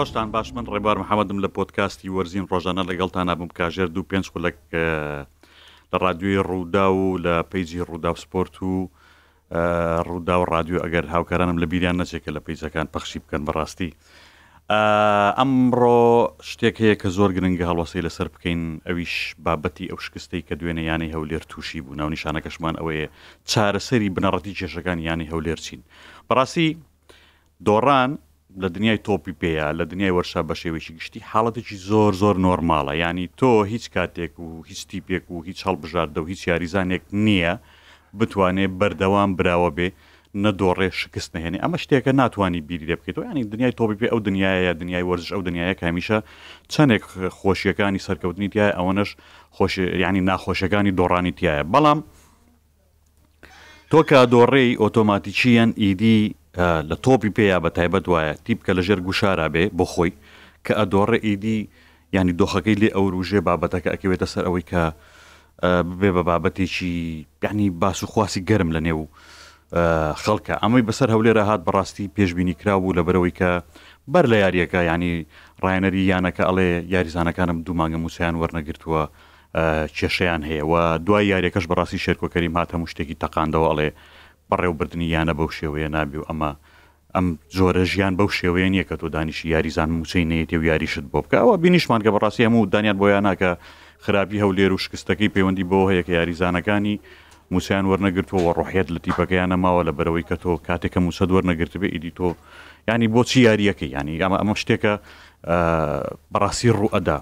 [0.00, 4.56] ڕۆژتان باش من ڕێبار محەممەدم لە پۆتکاستی وەرزین ڕۆژانە لەگەڵتان نابم کاژێر دوو پێنج خولک
[5.90, 8.74] لە رادیۆی ڕوودا و لە پیجی ڕوودا سپۆرت و
[10.06, 13.90] ڕوودا و رادیو ئەگەر هاوکارانم لە بیریان نەچێکە لە پیجەکان پەخشی بکەن بەڕاستی.
[15.38, 15.98] ئەمڕۆ
[16.50, 19.14] شتێک هەیە کە زۆر گرنگگە هەڵوەسی لەسەر بکەین ئەویش
[19.44, 23.06] بابەتی ئەو شکستەی کە دوێنە یانی هەولێر تووشی بوو ناو نیشانەکەشمان ئەوەیە
[23.52, 25.80] چارەسەری بنەڕەتی کێشەکان یانی هەولێر چین.
[26.28, 26.68] بەڕاستی
[27.68, 28.12] دۆڕان
[28.62, 33.26] لە دنیای تۆپی پێەیە لە دنیای وەرشە بە شێوەیەکی گشتی حاڵەتێکی زۆر زۆر نۆرمالە ینی
[33.40, 37.54] تۆ هیچ کاتێک و هیچتی پێک و هیچ هەڵبژاردە و هیچ یاریزانێک نییە
[38.18, 39.88] بتوانێت بەردەوام براوە بێ
[40.44, 44.72] نەدۆڕێ شکست نهێنێ ئەمە شتێکە ناتوانانی بیری لێ بکەیتەوە ینی دنیای تۆپی پێ ئەو دنیاە
[44.82, 46.18] دنیای وەرزش ئەو دنیاە کامیشە
[46.72, 47.02] چەندێک
[47.38, 49.10] خۆشیەکانی سەرکەوتنی تایە ئەوەنش
[50.02, 52.00] ینی ناخۆشەکانی دۆڕانی تایە بەڵام
[53.90, 56.20] تۆ کا دۆڕێی ئۆتۆماتیچیان ئیدی
[56.58, 60.12] لە تۆپی پێیا بە تایبەت وایە تیبکە لە ژێر گوشارا بێ بۆ خۆی
[60.66, 61.68] کە ئەدۆڕە ئیدی
[62.12, 64.82] ینی دۆخەکەی لێ ئەوروژێ بابەتەکە ئەکەوێتە سەر ئەوەی کە
[65.98, 66.94] ببێ بە بابەتێکی
[67.44, 69.02] یعنی باس و خواسی گەرم لە نێو
[70.22, 73.50] خەڵکە ئەمەی بەسەر هەولێرە هات بەڕاستی پێشببینی کرابوو لە بەرەوەی کە
[74.12, 75.14] بەر لە یاریەکە ینی
[75.64, 79.02] ڕایەنەری یانەکە ئەڵێ یاریزانەکانم دوو مانگە موسیان وەرنەگرتووە
[79.96, 80.74] کێشەیان هەیە و
[81.06, 83.90] دوای یاریەکەش بەڕاستی شێرکۆکەریم هاتە مو شتێکی تەقاندەوە ئەڵێ
[84.50, 86.50] بەڕێوەبردننی یانە بەو شێوەیە نابی و ئەمە
[87.14, 87.26] ئەم
[87.58, 91.36] زۆرە ژیان بەو شێوەیە نییە کە تۆ دانیشی یاریزان موچەی نێتی و یاریشت بۆ بکە
[91.42, 93.50] ئەوە بینیشمان کە بەڕاستی هەموو دانیان بۆیان ناکە
[94.04, 96.94] خراپی هەولێر و شکستەکەی پەیوەندی بۆ هەیە کە یاریزانەکانی
[97.54, 102.12] موسیان وەرنەگرتووە ڕۆحێت لە تیپەکەیان نەماوە لە بەرەوەی کە تۆ کاتێکە موسە وەرنەگرت بێ ئیدی
[102.18, 102.26] تۆ
[102.88, 104.94] ینی بۆچی یاریەکە ینی ئەمە ئەمە شتێکە
[106.32, 107.18] بەڕاستی ڕوئەدا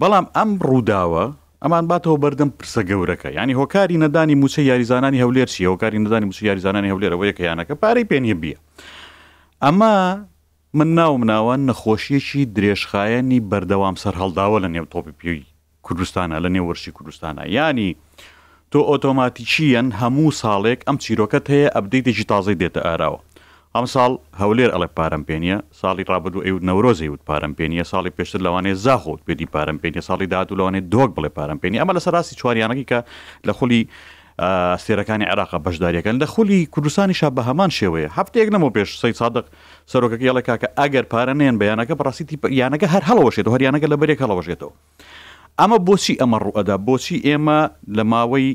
[0.00, 1.24] بەڵام ئەم ڕووداوە
[1.64, 6.42] ئەمان باتەوە بەردەم پرسە گەورەکە ینی هۆکاری نەدانی موچە یاریزانانی هەولێر چی هۆکاری نەدانی موچە
[6.50, 8.58] یاریزانانی هەولێرەوە یەکەیانەکە پارەی پێنیە بیە
[9.64, 9.94] ئەمە
[10.78, 15.42] من ناو مناوان نەخۆشیەکی درێژخایەنی بەردەوام سەر هەڵداوە لە نێو تۆپی پێوی
[15.86, 17.96] کوردستانە لە نێوەرشی کوردستانە ینی
[18.72, 23.20] تۆ ئۆتۆماتیچیەن هەموو ساڵێک ئەم چیرۆکەت هەیە ئەبدەیتێکی تازەی دێتە ئاراوە
[23.78, 24.10] ئەم ساڵ
[24.42, 30.02] هەولێر ئەڵێ پارەمپێنیە ساڵی ڕابدو ئەود نەورۆزی وت پارەمپێنیە ساڵی پێشتر لەوانێ زاخۆت پێدی پارەمپێنیە
[30.08, 32.98] ساڵی دادو لەوانێ دۆک بڵێ پارەمپێنی ئەمە لە سەراسی چواریانەکی کە
[33.48, 33.80] لە خولی
[34.84, 39.44] سێرەکانی عراقا بەشداریەکەن لە خولی کوردستانیشا بە هەمان شێوەیە هەفتێک نەمە پێش سەی سادق
[39.92, 42.26] سەرۆکەکە یاڵێک کاکە ئەگەر پارە نێن بەیانەکە بەڕاستی
[42.60, 44.72] یانەکە هەر هەڵەوەشێت هەریانەکە لە بەرێک هەڵەوەشێتەوە
[45.60, 47.60] ئەمە بۆچی ئەمە ڕوئەدا بۆچی ئێمە
[47.96, 48.50] لە ماوەی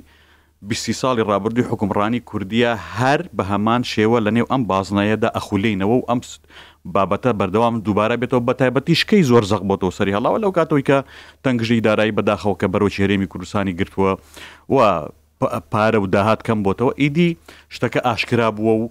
[0.68, 2.72] بیستی ساڵی ڕابردوی حکمڕانی کوردیا
[3.02, 6.20] هەر بە هەمان شێوە لە نێو ئەم بازنایەدا ئەخولینەوە و ئەم
[6.96, 10.98] بابەتە بەردەوام دووبارە بێتەوە بە تایبەتی شکەی زۆر زەق بۆتەوە سەری هەڵاوە لەو کاتەوەی کە
[11.48, 14.12] تەنگژی دارایی بەداخەوە کە بەرەو چێرێمی کوردستانی گرتووە
[14.70, 14.78] و
[15.72, 17.30] پارە و داهات کەم بۆتەوە ئیدی
[17.76, 18.90] شتەکە ئاشکرا بووە و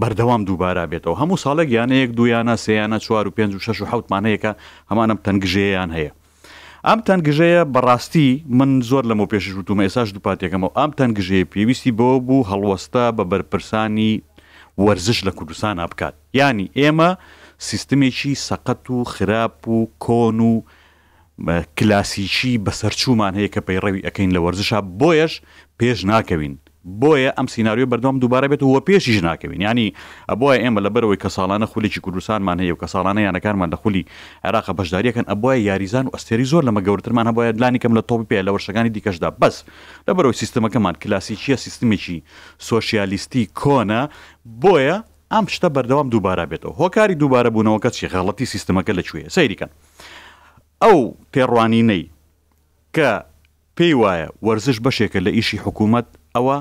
[0.00, 4.52] بەردەوام دووبارە بێتەوە هەموو ساڵێک یانەیەک دویانە سیانە چوار و پێ و شش و حوتمانەیەەکە
[4.90, 6.12] هەمانم تەنگژەیەیان هەیە
[6.88, 8.28] ئەم تەنگژەیە بەڕاستی
[8.58, 14.12] من زۆر لەمە پێشش وتومە ئێساش دووپاتێکەکەمەوە ئەم تەنگژەیە پێویستی بۆ بوو هەڵوەستە بە بەرپرسانی
[14.84, 17.10] وەرزش لە کوردستان بکات ینی ئێمە
[17.68, 20.52] سیستمێکی سەقەت و خراپ و کۆن و
[21.78, 25.32] کلاسیکی بەسەرچوومان هەیە کە پەیڕەوی ئەەکەین لە وەرزشە بۆیەش
[25.78, 26.54] پێش ناکەوین
[27.00, 29.94] بۆیە ئەم سینناریۆ بەردەوام دووبارە بێت وە پێشی ژناکەوین ینی
[30.30, 34.04] ئەبواە ئێمە لە بەرەوەی کە ساڵانە خولێکی کوردستانمان هەیە و کە ساڵانە یانەکانمان لە خولی
[34.46, 38.40] عێراق بەشداریەکەن ئەبواە یاریزان و ئەستێری زۆر لەمە گەورترمان هەبواە لانی کەم لە تۆپ پێ
[38.46, 39.56] لە وەرشەکانی دیکەشدا بەس
[40.08, 42.18] لە بەرەوەی سیستمەکەمان کلاسی چیە سیستمێکی
[42.70, 44.00] سۆسیالیستی کۆنە
[44.62, 44.96] بۆیە
[45.32, 49.70] ئەم شتە بەردەوام دووبارە بێتەوە هۆکاری دووبارە بوونەوەکە چی غەڵەتی سیستمەکە لەکوێ سەیریکەن
[50.84, 50.98] ئەو
[51.32, 52.02] تێڕوانینەی
[52.96, 53.10] کە
[53.76, 56.06] پێی وایە وەرزش بەشێکە لە ئیشی حکوومەت
[56.36, 56.56] ئەوە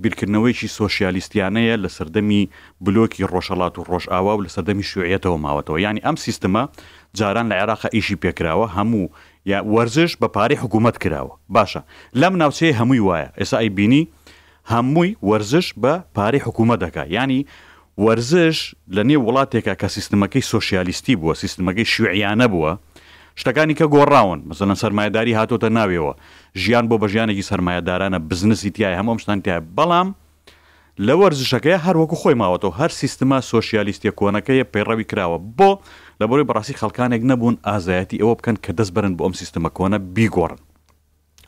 [0.00, 2.42] بیرکردنەوەیکی سۆسیالیستیانەیە لە سەردەمی
[2.84, 6.64] بلۆکی ڕۆژەڵات و ڕۆژئاوا و لە سەردەمی شوێتەوە ماوەتەوە ینی ئەم سیستما
[7.18, 9.06] جاران لە عێراق ئیشی پێکراوە هەموو
[9.52, 11.80] یا وەرزش بە پارەی حکوومەت کراوە باشە
[12.20, 14.04] لەم ناوچەیە هەمووی وایە ئێسا ئەی بینی
[14.70, 17.40] هەمووی وەرزش بە پارەی حکوومەت دەکات ینی
[18.04, 18.56] وەرزش
[18.96, 22.72] لە نێ وڵاتێکە کە سیستمەکەی سۆسیالیستی بووە سیستمەکەی شوعیانە بووە
[23.40, 26.12] شتەکانی کە گۆڕاون مەسەن سەرمایهداری هاتۆتە ناوێەوە
[26.62, 30.08] ژیان بۆ بە ژیانێکی سەرمایهدارانە بزنسی تایە هەموم شتان تای بەڵام
[31.06, 35.70] لە وەرزشەکەی هەروەکو خۆی ماوەتەوە هەر سیستما سوۆسیالیستی کۆنەکەیە پەیڕەوی کراوە بۆ
[36.20, 39.98] لە بۆی بەڕاستی خەکانێک نەبوون ئازایەتی ئەوە بکەن کە دەست بەرن بۆ ئەم سیستمە کۆنە
[40.14, 40.58] بیگۆڕن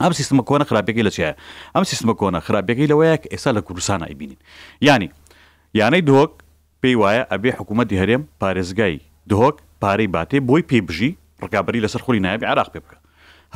[0.03, 1.31] ئەم سیستمە کۆنە خراپێکی لە چیە
[1.75, 4.41] ئەم سیستمە کۆنە خراپێکی لەوەیە کە ئێستا لە کوردستانە ئەیبینین
[4.87, 5.09] ینی
[5.81, 6.31] یانەی دۆک
[6.83, 8.97] پێی وایە ئەبێ حکوومەتی هەرێم پارێزگای
[9.31, 11.11] دۆک پارەی باتێ بۆی پێبژی
[11.47, 12.99] ڕگابری لەسەر خولی نایبی عراق پێ بکە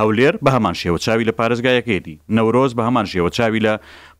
[0.00, 3.74] هەولێر بە هەمان شێوە چاوی لە پارێزگایەکەیەتی نەورۆز بە هەمان شێوە چاوی لە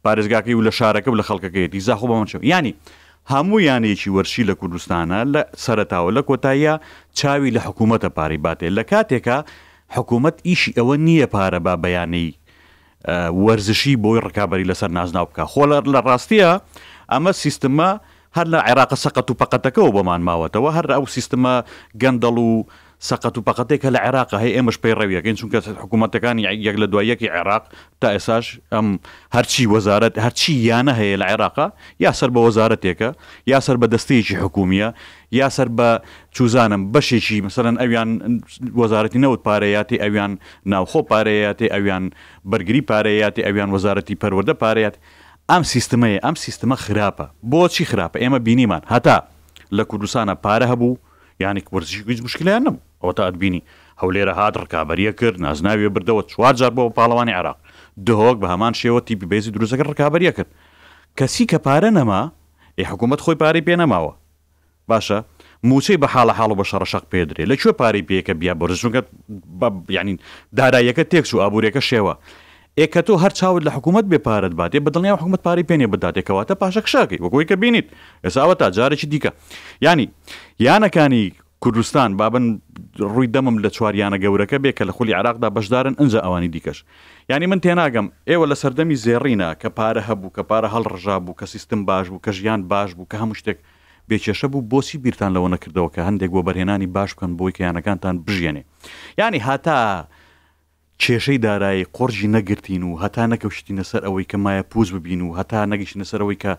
[0.04, 2.72] پارێزگاکەی و لە شارەکە و لە خەڵکەکەیەتی زاخۆ بەمەچەوە ینی
[3.30, 6.74] هەموو یانەیەکی وەرشی لە کوردستانە لە سەرتاوە لە کۆتاییە
[7.18, 9.36] چاوی لە حکوومەتە پارەی باتێ لە کاتێکە
[9.96, 12.30] حکوومەت ئیشی ئەوە نییە پارە با بەیانەی
[13.46, 16.50] وەرزشی بۆی ڕکابی لەسەر نازناو بکە خۆلەر لە ڕاستیە
[17.12, 17.90] ئەمە سیستمە
[18.36, 21.54] هەر لە عێراق سەقەت و پەقەتەکەەوە بەمان ماوەتەوە هەر ئەو سیستمە
[22.02, 22.52] گەندەڵ و
[23.06, 27.28] سەقەت و پەقەتێک کە لە عێراق هەیە ئێمەش پێی ڕەویەکەین چونکە حکوومەتەکانی یەک لە دوایەکی
[27.36, 27.64] عێراق
[28.00, 28.86] تا ئێساش ئەم
[29.34, 31.66] هەرچی وەزارەت هەرچی یانە هەیە لە عێراقا
[32.04, 33.10] یا سەر بە وەزارەتێکە
[33.52, 34.88] یا سەر بە دەستەیەکی حکومیە
[35.40, 35.88] یا سەر بە
[36.36, 38.08] چوزانم بەشێکی مثلەن ئەویان
[38.80, 40.32] وەزارەتی نەوت پارەیاتی ئەویان
[40.72, 42.04] ناوخۆ پارەیاتی ئەویان
[42.50, 44.96] بەرگری پارەیاتی ئەویان وەزارەتی پەروەدە پارەیات
[45.50, 49.16] ئەم سیستمەیە ئەم سیستمە خراپە بۆچی خراپە ئێمە بینیمان هەتا
[49.76, 50.94] لە کوردستانە پارە هەبوو
[51.44, 53.62] یانی وەرزشی مشکلیان نبوو ئەوە تا ئەدبینی
[54.02, 57.58] هەولێرە هات ڕکابەریە کرد نازناویە بردەوە چوارجار بۆ پاڵەوانی عراق
[58.06, 60.50] دهۆک بە هەمان شێوە تیپی بێزی دروستەکە ڕکابەریە کرد
[61.18, 62.22] کەسی کە پارە نەما
[62.80, 64.12] ی حکوومەت خۆی پارەی پێ نەماوە
[64.90, 65.18] باشە
[65.70, 69.02] موچەی بە حاڵە حاڵ بە شەڕە شەق پێدرێ لە کوێ پارەی پێەکە بیا بەرزونکە
[69.96, 70.12] یعنی
[70.58, 72.14] داراییەکە تێکس و ئابوورەکە شێوە
[72.78, 77.18] ئێکە تۆ هەر چاوت لە حکوومەت بێپارت باتێ بەدڵنیا حکوومەت پارەی پێێنێ بداتێکەوەتە پاشە شاکەی
[77.24, 77.86] وەگوی کە بینیت
[78.24, 79.30] ئێساوە تا جارێکی دیکە
[79.86, 80.06] ینی
[80.66, 81.24] یانەکانی
[81.60, 82.44] کوردستان بابن
[82.98, 86.82] ڕووی دەمم لە چواریانە گەورەکە بێ کە لە خولی عراقدا بەشدارن ئەجا ئەوانی دیکەش
[87.30, 91.44] یعنی من تێناگەم ئێوە لە سەردەمی زێڕینە کە پارە هەبوو کە پارە هەڵڕژا بوو کە
[91.46, 93.58] سیستم باش بوو کە ژیان باش بوو کە هەموو شتێک
[94.10, 98.24] بێکێشە بوو بۆسی بیران لەوە نەکردەوە کە هەندێک بۆ بەرهێنانی باش بکەن بۆی کە یانەکانتان
[98.26, 98.62] بژێنێ
[99.18, 100.04] ینی هاتا
[101.02, 105.60] کێشەی دارایی قۆرجی نەگرتین و هەتا نەکەوشتینە سەر ئەوەی کە مایە پووز ببین و هەتا
[105.72, 106.52] نەگەشتینە سەرەوەی کە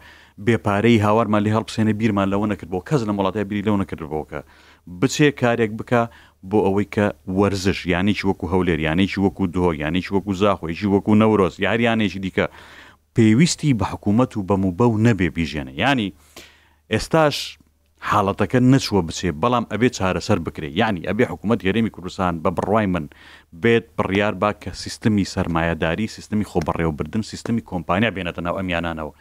[0.45, 4.39] بێپارەی هاوارمان لێ هەڵپسێنە بیرمان لەوە نەکردبوو کەس لە وڵاتای بیری لەو نەکردبەوە کە
[5.01, 6.01] بچێ کارێک بکە
[6.49, 7.05] بۆ ئەوەی کە
[7.37, 12.45] وەرزش یانیی وەکو هەولێر یانێکی وەکو دۆ یانیش وەکو زاخۆیشی وەکو نەورۆز یاریانێکی دیکە
[13.15, 16.09] پێویستی بە حکوومەت و بەم و بەو نەبێ بیژێنە ینی
[16.93, 17.35] ئێستاش
[18.07, 23.05] حاڵەتەکە نەچوە بچێ بەڵام ئەبێ چارەسەر بکرێ یعنی ئەبێ حکوومەت یاێمی کوردستان بە بڕوای من
[23.61, 29.11] بێت بڕیار با کە سیستمی سرمایهداری سیستمی خۆبڕێوەبردن سیستمی کۆمپانیا بێنێتە ناو ئەمیانانەوە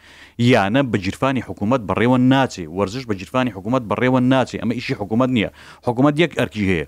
[0.51, 5.49] یانە بەگیرفانی حکوومەت بڕێوە ناچێ وەرزش بەگیرفانی حکوومەت بڕێوە ناچێ ئەمە ئیشی حکوومەت نییە
[5.85, 6.85] حکوومەت یەک ئەرکی هەیە.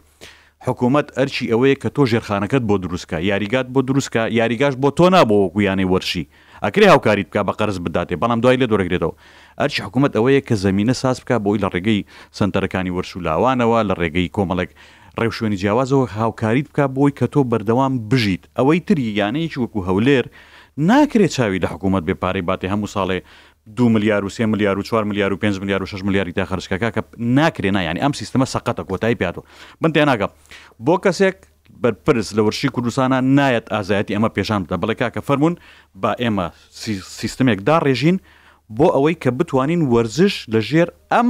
[0.67, 5.45] حکوومەت ئەرچی ئەوەیە کە تۆ ژێرخانەکەت بۆ دروستکە یاریگات بۆ دروستکە یاریگاش بۆ تۆ نابەوە
[5.55, 6.25] گویانەی وەرشی
[6.65, 9.13] ئەکرێ هاوکاری بکە بە قەرز بداتێ بەڵام دوای لێ دۆرەگرێتەوە
[9.59, 11.99] ئەرچ حکوومەت ئەوەیە کە زمینە ساس بکە بۆی لە ڕێگەی
[12.37, 14.69] سنتەرەکانی وەرسولاوانەوە لە ڕێگەی کۆمەڵک
[15.19, 20.25] ڕێو شوێنی جیاوازەوە هاوکاریت بکە بۆی کە تۆ بەردەوام بژیت ئەوەی تری یانەیەکی وەکو هەولێر
[20.89, 23.19] ناکرێت چاوی لە حکوومەت بێپارەی باتێ هەموو ساڵێ
[23.77, 26.45] دو میلیار و سێ میلیار و 4 میلیار و 5 میلیار و 6 میلیاری تا
[26.45, 27.01] خرجکەکە کە
[27.37, 29.41] ناکرێن نایانی ئەم سیستمە سەقەتە کۆتایی پیاتۆ
[29.85, 30.31] بنتێ ناگەم
[30.85, 31.37] بۆ کەسێک
[31.83, 35.55] بەرپرس لە وەرشی کوردستانە نایەت ئازایەتی ئەمە پێشان بدە بڵێ کاکە فەرمونون
[36.03, 36.45] با ئێمە
[37.19, 38.17] سیستمێکدا ڕێژین
[38.77, 41.29] بۆ ئەوەی کە بتوانین وەرزش لە ژێر ئەم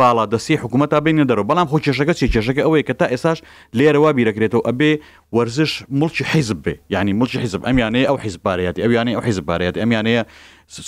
[0.00, 3.38] باڵا دەستی حکوومەت بینە دەرەوە بەڵام خۆ کێشەکە چی کێشەکە ئەوەیە کە تا ئێساش
[3.78, 4.92] لێرەوا بیرەکرێتەوە ئەبێ
[5.36, 10.22] وەرزش مڵکی حیزب بێ ینی مڵکی حیزب ئەمیانەیە ئەو حیزبارەتی ئەویانەیە ئەو حیزبارەتی ئەمیانەیە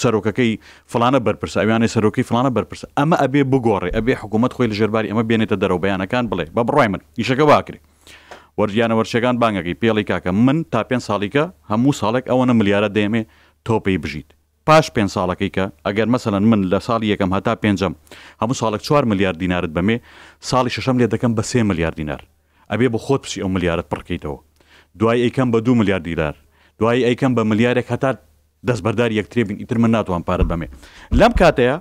[0.02, 0.52] سەرۆکەکەی
[0.92, 5.24] فلانە بەرپرس ئەویانە سەرۆکی فلانە بەرپرس ئەمە ئەبێ بگۆڕێ ئەبێ حکوومەت خۆی لە ژێرباری ئەمە
[5.28, 7.82] بێنێتە دەرەوە بەیانەکان بڵێ بە بڕای من ئیشەکە باکرێت
[8.60, 13.22] وەرجیانە وەرشەکان بانگەکەی پێڵی کاکە من تا پێ ساڵیکە هەموو ساڵێک ئەوەنە ملیارە دێمێ
[13.68, 14.28] تۆپی بژیت
[14.66, 17.94] پاش پێ ساڵەکەی کە ئەگەر مەسەن من لە ساڵی یەکەم هەتا پێنجم
[18.42, 19.96] هەموو ساڵک 4 میلیارد دینارت بەمێ
[20.50, 22.20] ساڵی شەشەم لێ دەکەم بە سێ میلیارد دینار
[22.72, 24.38] ئەبێ بۆ خۆت پشی ئەو ملیارت پڕکەیتەوە
[24.98, 26.34] دوای ئەیکەم بە دو میلیارد دیرار
[26.78, 28.10] دوای ئەیکەم بە ملیارێک هەتا
[28.68, 30.68] دەستبەردار یەکترێبین ئیتر من ناتوان پارە بەمێ
[31.20, 31.74] لەم کاتەیە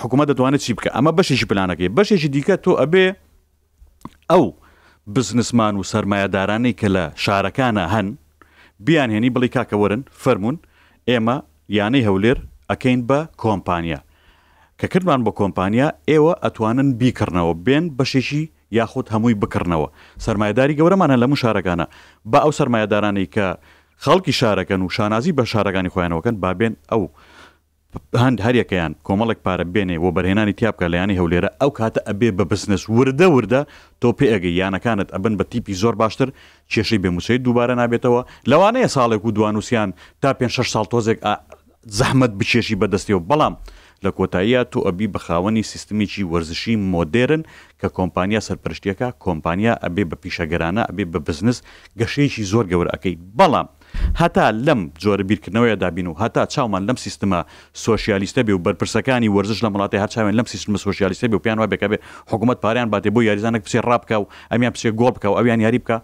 [0.00, 3.04] حکوومەت دەتوانێت چی بکە ئەمە بەشێکی پلانەکەی بەشێکی دیکە تۆ ئەبێ
[4.30, 4.44] ئەو
[5.14, 8.06] بزنسمان و سرمایهدارانی کە لە شارەکانە هەن
[8.86, 10.56] بیانهێنی بڵی کاکەوەرن فەرمونون
[11.10, 11.36] ئێمە
[11.78, 12.38] یانەی هەولێر
[12.70, 13.98] ئەکەین بە کۆمپانیا
[14.80, 18.42] کە کردمان بە کۆمپانیا ئێوە ئەتوانن بیکردنەوە بێن بەشێکی
[18.78, 19.88] یاخود هەمووی بکردنەوە
[20.26, 21.86] سرمایداری گەورەمانە لەمو شارەکانە
[22.32, 23.46] بە ئەو سرمایهدارانی کە
[24.04, 27.02] خەڵکی شارەکەن و شانازی بە شارەکانی خۆیانەوەکەن بابێن ئەو
[28.22, 32.82] هەند هەریەکەیان کۆمەڵک پارە بێنێ و بەرهێنانی تیابکە لەیانی هەولێرە ئەو کاتە ئەبێ بە بزنس
[32.96, 33.60] وردە وردە
[34.00, 36.28] تۆ پێئگە یانەکانت ئەبن بە تیپی زۆر باشتر
[36.72, 39.90] کێشەی بێموچەی دووبارە نابێتەوە لەوانەیە ساڵێک و دوانوسیان
[40.22, 41.18] تا پێ 6 سال تۆزێک
[41.98, 43.54] زەحمت بچێشی بەدەستیەوە بەڵام
[44.04, 47.42] لە کۆتاییە تو ئەبی بەخاوەنی سیستمیکی وەرزشی مۆدێرن
[47.80, 51.58] کە کۆمپانیا سەرپشتیەکە کۆمپانیا ئەبێ بە پیشەگەرانە ئەبێ بە بزنس
[52.00, 53.68] گەشەیەکی زۆر گەورەکەی بەڵام
[54.20, 57.38] هەتا لەم جۆرە بیرکردنەوەی دابین و هەتا چاومان لەم سیستمە
[57.84, 61.66] سوۆسیالیستە بێ و بەرپرسەکانی وەرزش لە مڵاتی هەچاوێن لەم سیستمە سوۆسیالیستە بێ و پیان وا
[61.72, 61.98] بکەبێ
[62.30, 65.78] حکوومەت پاریان باتێ بۆ یاریزانە پسێ ڕابکە و ئەمیان پسێ گۆڵ بکە و ئەویان یاری
[65.84, 65.96] بکە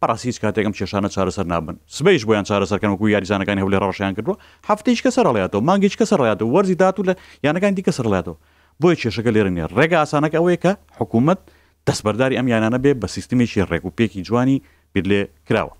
[0.00, 4.36] پاراسیچ کاتێکم کێشانە چارەسەر نابن سبەیش بۆیان چارەسەرکەمەکو یاریزانەکانی هەولێ ڕەشیان کردووە
[4.70, 7.14] هەفتەیش کە سەرڕڵێتەوە مانگیچ کە سەرڕێتەوە وەرزی داات و لە
[7.44, 8.36] یانەکان دیکە سەرڵێتەوە
[8.80, 11.38] بۆی کێشەکە لێرە نیە ڕێگە ئاسانەکە ئەوەیە کە حکوومەت
[11.86, 14.56] دەستبەرداری ئەم یانانە بێ بە سیستمێکی ڕێکوپێکی جوانی
[14.94, 15.74] بیر لێ کراوە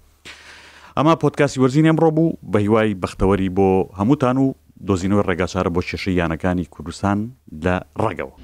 [1.00, 4.46] ئەما پۆتکاسی وەرزین ئەمڕۆ بوو بە هیوای بەختەوەری بۆ هەمووتان و
[4.88, 7.18] دۆزینەوە ڕێگاچارە بۆ کێشەی یانەکانی کوردستان
[7.64, 8.34] لە ڕێگەەوە.